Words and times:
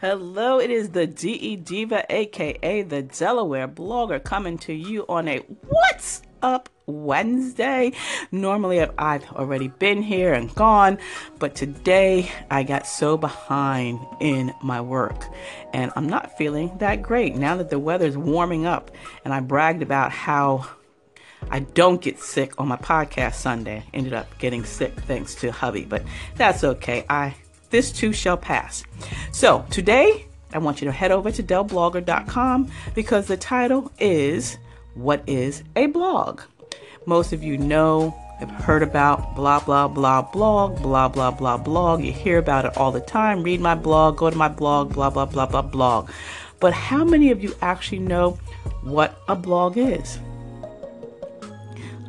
Hello, 0.00 0.58
it 0.58 0.70
is 0.70 0.88
the 0.88 1.06
DE 1.06 1.56
Diva, 1.56 2.06
aka 2.08 2.80
the 2.80 3.02
Delaware 3.02 3.68
blogger, 3.68 4.24
coming 4.24 4.56
to 4.56 4.72
you 4.72 5.04
on 5.10 5.28
a 5.28 5.40
What's 5.68 6.22
Up 6.40 6.70
Wednesday. 6.86 7.92
Normally, 8.32 8.80
I've 8.80 9.30
already 9.32 9.68
been 9.68 10.00
here 10.00 10.32
and 10.32 10.54
gone, 10.54 10.96
but 11.38 11.54
today 11.54 12.32
I 12.50 12.62
got 12.62 12.86
so 12.86 13.18
behind 13.18 14.00
in 14.20 14.54
my 14.62 14.80
work 14.80 15.22
and 15.74 15.92
I'm 15.94 16.08
not 16.08 16.38
feeling 16.38 16.78
that 16.78 17.02
great 17.02 17.36
now 17.36 17.58
that 17.58 17.68
the 17.68 17.78
weather's 17.78 18.16
warming 18.16 18.64
up. 18.64 18.90
And 19.26 19.34
I 19.34 19.40
bragged 19.40 19.82
about 19.82 20.12
how 20.12 20.66
I 21.50 21.60
don't 21.60 22.00
get 22.00 22.20
sick 22.20 22.58
on 22.58 22.68
my 22.68 22.76
podcast 22.78 23.34
Sunday. 23.34 23.84
Ended 23.92 24.14
up 24.14 24.38
getting 24.38 24.64
sick 24.64 24.98
thanks 25.00 25.34
to 25.34 25.52
hubby, 25.52 25.84
but 25.84 26.02
that's 26.36 26.64
okay. 26.64 27.04
I 27.10 27.34
this 27.70 27.90
too 27.92 28.12
shall 28.12 28.36
pass. 28.36 28.84
So 29.32 29.64
today 29.70 30.26
I 30.52 30.58
want 30.58 30.80
you 30.80 30.86
to 30.86 30.92
head 30.92 31.12
over 31.12 31.30
to 31.30 31.42
delblogger.com 31.42 32.70
because 32.94 33.26
the 33.26 33.36
title 33.36 33.90
is 33.98 34.58
What 34.94 35.22
is 35.26 35.62
a 35.76 35.86
Blog? 35.86 36.42
Most 37.06 37.32
of 37.32 37.42
you 37.42 37.56
know, 37.56 38.14
have 38.40 38.50
heard 38.50 38.82
about 38.82 39.36
blah 39.36 39.60
blah 39.60 39.86
blah 39.86 40.22
blog, 40.22 40.80
blah 40.82 41.08
blah 41.08 41.30
blah 41.30 41.56
blog. 41.56 42.02
You 42.02 42.12
hear 42.12 42.38
about 42.38 42.64
it 42.64 42.76
all 42.76 42.90
the 42.90 43.00
time. 43.00 43.42
Read 43.42 43.60
my 43.60 43.74
blog, 43.74 44.16
go 44.16 44.30
to 44.30 44.36
my 44.36 44.48
blog, 44.48 44.94
blah 44.94 45.10
blah 45.10 45.26
blah 45.26 45.46
blah 45.46 45.62
blog. 45.62 46.10
But 46.58 46.72
how 46.72 47.04
many 47.04 47.30
of 47.30 47.42
you 47.42 47.54
actually 47.62 48.00
know 48.00 48.38
what 48.82 49.20
a 49.28 49.36
blog 49.36 49.76
is? 49.76 50.18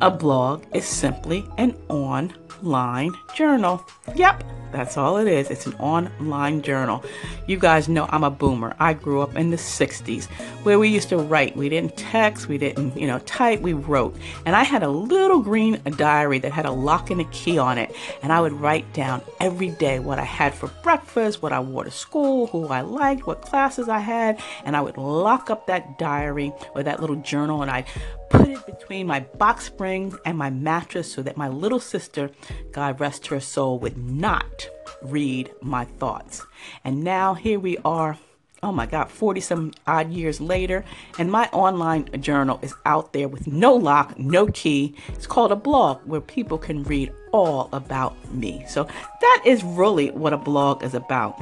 A 0.00 0.10
blog 0.10 0.64
is 0.74 0.84
simply 0.84 1.44
an 1.58 1.76
online 1.88 3.12
journal. 3.34 3.86
Yep, 4.16 4.42
that's 4.72 4.96
all 4.96 5.18
it 5.18 5.28
is. 5.28 5.50
It's 5.50 5.66
an 5.66 5.74
online 5.74 6.62
journal. 6.62 7.04
You 7.46 7.58
guys 7.58 7.88
know 7.88 8.06
I'm 8.10 8.24
a 8.24 8.30
boomer. 8.30 8.74
I 8.80 8.94
grew 8.94 9.20
up 9.20 9.36
in 9.36 9.50
the 9.50 9.56
60s 9.56 10.26
where 10.64 10.78
we 10.78 10.88
used 10.88 11.08
to 11.10 11.18
write. 11.18 11.56
We 11.56 11.68
didn't 11.68 11.96
text, 11.96 12.48
we 12.48 12.58
didn't, 12.58 12.96
you 12.96 13.06
know, 13.06 13.18
type, 13.20 13.60
we 13.60 13.72
wrote. 13.72 14.16
And 14.46 14.56
I 14.56 14.64
had 14.64 14.82
a 14.82 14.88
little 14.88 15.40
green 15.40 15.80
diary 15.96 16.38
that 16.40 16.52
had 16.52 16.66
a 16.66 16.70
lock 16.70 17.10
and 17.10 17.20
a 17.20 17.24
key 17.24 17.58
on 17.58 17.78
it. 17.78 17.94
And 18.22 18.32
I 18.32 18.40
would 18.40 18.52
write 18.52 18.90
down 18.92 19.22
every 19.40 19.68
day 19.68 19.98
what 19.98 20.18
I 20.18 20.24
had 20.24 20.54
for 20.54 20.68
breakfast, 20.82 21.42
what 21.42 21.52
I 21.52 21.60
wore 21.60 21.84
to 21.84 21.90
school, 21.90 22.46
who 22.48 22.68
I 22.68 22.80
liked, 22.80 23.26
what 23.26 23.42
classes 23.42 23.88
I 23.88 23.98
had. 23.98 24.40
And 24.64 24.76
I 24.76 24.80
would 24.80 24.96
lock 24.96 25.50
up 25.50 25.66
that 25.66 25.98
diary 25.98 26.52
or 26.74 26.82
that 26.82 27.00
little 27.00 27.16
journal 27.16 27.62
and 27.62 27.70
I'd 27.70 27.86
put 28.32 28.48
it 28.48 28.66
between 28.66 29.06
my 29.06 29.20
box 29.20 29.66
springs 29.66 30.16
and 30.24 30.36
my 30.36 30.50
mattress 30.50 31.12
so 31.12 31.22
that 31.22 31.36
my 31.36 31.48
little 31.48 31.80
sister, 31.80 32.30
God 32.72 32.98
rest 32.98 33.26
her 33.28 33.40
soul, 33.40 33.78
would 33.80 33.98
not 33.98 34.68
read 35.02 35.52
my 35.60 35.84
thoughts. 35.84 36.46
And 36.84 37.04
now 37.04 37.34
here 37.34 37.60
we 37.60 37.76
are, 37.84 38.18
oh 38.62 38.72
my 38.72 38.86
God, 38.86 39.10
40 39.10 39.40
some 39.40 39.72
odd 39.86 40.10
years 40.10 40.40
later, 40.40 40.84
and 41.18 41.30
my 41.30 41.48
online 41.52 42.08
journal 42.20 42.58
is 42.62 42.74
out 42.86 43.12
there 43.12 43.28
with 43.28 43.46
no 43.46 43.74
lock, 43.74 44.18
no 44.18 44.46
key. 44.46 44.94
It's 45.08 45.26
called 45.26 45.52
a 45.52 45.56
blog 45.56 46.00
where 46.06 46.20
people 46.20 46.58
can 46.58 46.82
read 46.84 47.12
all 47.32 47.68
about 47.72 48.32
me. 48.32 48.64
So 48.68 48.84
that 49.20 49.42
is 49.44 49.62
really 49.62 50.10
what 50.10 50.32
a 50.32 50.38
blog 50.38 50.82
is 50.82 50.94
about. 50.94 51.38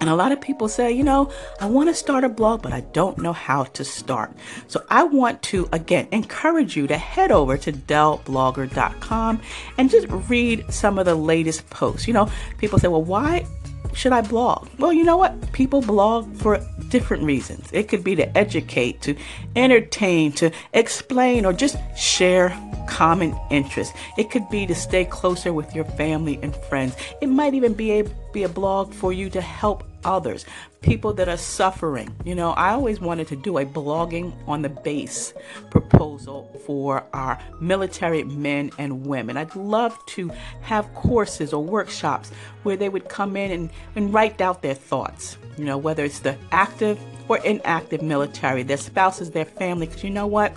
And 0.00 0.10
a 0.10 0.14
lot 0.14 0.32
of 0.32 0.40
people 0.40 0.68
say, 0.68 0.92
you 0.92 1.02
know, 1.02 1.30
I 1.60 1.66
want 1.66 1.88
to 1.88 1.94
start 1.94 2.24
a 2.24 2.28
blog, 2.28 2.62
but 2.62 2.72
I 2.72 2.80
don't 2.92 3.18
know 3.18 3.32
how 3.32 3.64
to 3.64 3.84
start. 3.84 4.32
So 4.68 4.84
I 4.90 5.04
want 5.04 5.42
to, 5.44 5.68
again, 5.72 6.08
encourage 6.12 6.76
you 6.76 6.86
to 6.86 6.96
head 6.96 7.32
over 7.32 7.56
to 7.58 7.72
delblogger.com 7.72 9.40
and 9.78 9.90
just 9.90 10.06
read 10.28 10.64
some 10.72 10.98
of 10.98 11.06
the 11.06 11.14
latest 11.14 11.68
posts. 11.70 12.06
You 12.06 12.14
know, 12.14 12.30
people 12.58 12.78
say, 12.78 12.88
well, 12.88 13.02
why 13.02 13.46
should 13.94 14.12
I 14.12 14.20
blog? 14.20 14.68
Well, 14.78 14.92
you 14.92 15.04
know 15.04 15.16
what? 15.16 15.52
People 15.52 15.80
blog 15.80 16.34
for 16.36 16.60
different 16.96 17.24
reasons. 17.24 17.68
It 17.72 17.88
could 17.88 18.02
be 18.02 18.16
to 18.16 18.38
educate, 18.38 19.02
to 19.02 19.14
entertain, 19.54 20.32
to 20.32 20.50
explain, 20.72 21.44
or 21.44 21.52
just 21.52 21.76
share 21.94 22.56
common 22.88 23.38
interests. 23.50 23.92
It 24.16 24.30
could 24.30 24.48
be 24.48 24.66
to 24.66 24.74
stay 24.74 25.04
closer 25.04 25.52
with 25.52 25.74
your 25.74 25.84
family 25.84 26.38
and 26.42 26.56
friends. 26.70 26.96
It 27.20 27.26
might 27.26 27.52
even 27.52 27.74
be 27.74 28.00
a, 28.00 28.04
be 28.32 28.44
a 28.44 28.48
blog 28.48 28.94
for 28.94 29.12
you 29.12 29.28
to 29.28 29.42
help 29.42 29.84
others, 30.04 30.44
people 30.80 31.12
that 31.14 31.28
are 31.28 31.36
suffering. 31.36 32.14
You 32.24 32.34
know, 32.34 32.50
I 32.52 32.70
always 32.70 33.00
wanted 33.00 33.28
to 33.28 33.36
do 33.36 33.58
a 33.58 33.64
blogging 33.64 34.32
on 34.46 34.62
the 34.62 34.68
base 34.68 35.34
proposal 35.70 36.50
for 36.66 37.04
our 37.12 37.38
military 37.60 38.24
men 38.24 38.70
and 38.78 39.06
women. 39.06 39.36
I'd 39.36 39.54
love 39.56 39.98
to 40.06 40.30
have 40.62 40.92
courses 40.94 41.52
or 41.52 41.62
workshops 41.62 42.30
where 42.62 42.76
they 42.76 42.88
would 42.88 43.08
come 43.08 43.36
in 43.36 43.50
and, 43.50 43.70
and 43.94 44.12
write 44.12 44.40
out 44.40 44.62
their 44.62 44.74
thoughts, 44.74 45.38
you 45.56 45.64
know, 45.64 45.78
whether 45.78 46.04
it's 46.04 46.20
the 46.20 46.36
active 46.52 46.98
or 47.28 47.38
inactive 47.38 48.02
military, 48.02 48.62
their 48.62 48.76
spouses, 48.76 49.30
their 49.30 49.44
family, 49.44 49.86
because 49.86 50.04
you 50.04 50.10
know 50.10 50.26
what? 50.26 50.56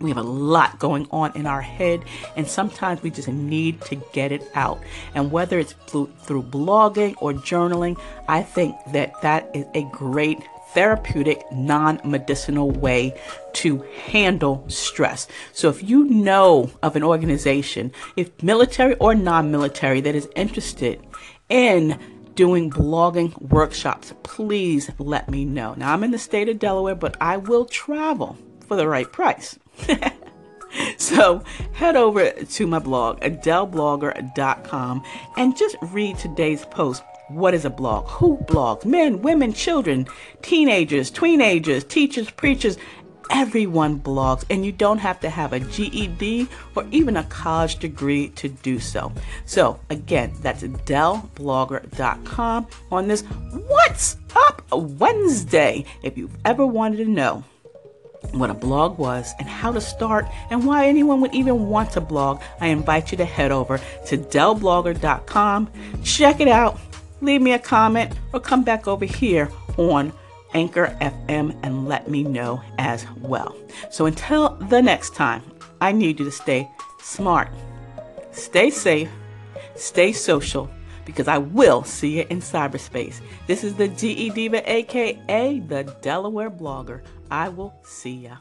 We 0.00 0.10
have 0.10 0.18
a 0.18 0.22
lot 0.22 0.78
going 0.78 1.08
on 1.10 1.36
in 1.36 1.46
our 1.46 1.60
head, 1.60 2.04
and 2.36 2.46
sometimes 2.46 3.02
we 3.02 3.10
just 3.10 3.28
need 3.28 3.80
to 3.82 3.96
get 4.12 4.32
it 4.32 4.48
out. 4.54 4.80
And 5.14 5.32
whether 5.32 5.58
it's 5.58 5.72
through, 5.86 6.08
blogging 6.28 7.14
or 7.20 7.32
journaling, 7.32 8.00
I 8.28 8.42
think 8.42 8.76
that 8.92 9.20
that 9.22 9.50
is 9.54 9.66
a 9.74 9.82
great 9.90 10.38
therapeutic, 10.74 11.42
non 11.50 12.00
medicinal 12.04 12.70
way 12.70 13.18
to 13.54 13.82
handle 14.06 14.64
stress. 14.68 15.26
So, 15.52 15.68
if 15.68 15.82
you 15.82 16.04
know 16.04 16.70
of 16.82 16.94
an 16.94 17.02
organization, 17.02 17.92
if 18.16 18.42
military 18.42 18.94
or 18.96 19.14
non 19.14 19.50
military, 19.50 20.00
that 20.02 20.14
is 20.14 20.28
interested 20.36 21.04
in 21.48 21.98
doing 22.34 22.70
blogging 22.70 23.36
workshops, 23.42 24.14
please 24.22 24.90
let 24.98 25.28
me 25.28 25.44
know. 25.44 25.74
Now, 25.76 25.92
I'm 25.92 26.04
in 26.04 26.12
the 26.12 26.18
state 26.18 26.48
of 26.48 26.60
Delaware, 26.60 26.94
but 26.94 27.16
I 27.20 27.36
will 27.36 27.64
travel 27.64 28.38
for 28.60 28.76
the 28.76 28.86
right 28.86 29.10
price. 29.10 29.58
so 30.96 31.42
head 31.72 31.96
over 31.96 32.30
to 32.30 32.66
my 32.66 32.78
blog, 32.78 33.20
delblogger.com, 33.20 35.02
and 35.36 35.56
just 35.56 35.76
read 35.82 36.18
today's 36.18 36.64
post. 36.66 37.02
What 37.28 37.54
is 37.54 37.64
a 37.64 37.70
blog? 37.70 38.06
Who 38.08 38.38
blogs? 38.38 38.84
Men, 38.86 39.20
women, 39.20 39.52
children, 39.52 40.06
teenagers, 40.40 41.10
teenagers, 41.10 41.84
teachers, 41.84 42.30
preachers. 42.30 42.78
Everyone 43.30 44.00
blogs, 44.00 44.44
and 44.48 44.64
you 44.64 44.72
don't 44.72 44.96
have 44.96 45.20
to 45.20 45.28
have 45.28 45.52
a 45.52 45.60
GED 45.60 46.48
or 46.74 46.86
even 46.90 47.18
a 47.18 47.24
college 47.24 47.76
degree 47.76 48.30
to 48.30 48.48
do 48.48 48.78
so. 48.78 49.12
So, 49.44 49.78
again, 49.90 50.32
that's 50.40 50.62
delblogger.com 50.62 52.66
on 52.90 53.08
this 53.08 53.20
What's 53.20 54.16
Up 54.34 54.62
Wednesday. 54.72 55.84
If 56.02 56.16
you've 56.16 56.38
ever 56.46 56.64
wanted 56.64 57.04
to 57.04 57.10
know 57.10 57.44
what 58.32 58.50
a 58.50 58.54
blog 58.54 58.98
was 58.98 59.32
and 59.38 59.48
how 59.48 59.72
to 59.72 59.80
start 59.80 60.26
and 60.50 60.66
why 60.66 60.86
anyone 60.86 61.20
would 61.20 61.34
even 61.34 61.68
want 61.68 61.90
to 61.92 62.00
blog, 62.00 62.40
I 62.60 62.68
invite 62.68 63.12
you 63.12 63.18
to 63.18 63.24
head 63.24 63.52
over 63.52 63.78
to 64.06 64.18
delblogger.com, 64.18 65.70
check 66.04 66.40
it 66.40 66.48
out, 66.48 66.78
leave 67.20 67.42
me 67.42 67.52
a 67.52 67.58
comment, 67.58 68.14
or 68.32 68.40
come 68.40 68.64
back 68.64 68.86
over 68.88 69.04
here 69.04 69.50
on 69.76 70.12
Anchor 70.54 70.96
FM 71.00 71.58
and 71.62 71.88
let 71.88 72.08
me 72.08 72.22
know 72.22 72.62
as 72.78 73.06
well. 73.20 73.56
So 73.90 74.06
until 74.06 74.50
the 74.68 74.80
next 74.80 75.14
time, 75.14 75.42
I 75.80 75.92
need 75.92 76.18
you 76.18 76.24
to 76.24 76.32
stay 76.32 76.68
smart, 77.00 77.48
stay 78.32 78.70
safe, 78.70 79.10
stay 79.76 80.12
social, 80.12 80.70
because 81.08 81.26
I 81.26 81.38
will 81.38 81.84
see 81.84 82.18
you 82.18 82.26
in 82.28 82.40
cyberspace. 82.42 83.22
This 83.46 83.64
is 83.64 83.74
the 83.74 83.88
DE 83.88 84.28
Diva, 84.28 84.60
aka 84.70 85.58
the 85.60 85.84
Delaware 86.02 86.50
blogger. 86.50 87.00
I 87.30 87.48
will 87.48 87.72
see 87.82 88.28
ya. 88.28 88.36